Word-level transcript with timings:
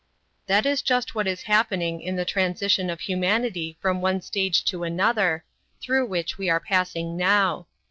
That 0.47 0.65
is 0.65 0.81
just 0.81 1.13
what 1.13 1.27
is 1.27 1.43
happening 1.43 2.01
in 2.01 2.15
the 2.15 2.25
transition 2.25 2.89
of 2.89 3.01
humanity 3.01 3.77
from 3.79 4.01
one 4.01 4.19
stage 4.21 4.65
to 4.65 4.81
another, 4.83 5.43
through 5.79 6.07
which 6.07 6.39
we 6.39 6.49
are 6.49 6.59
passing 6.59 7.15
now. 7.15 7.67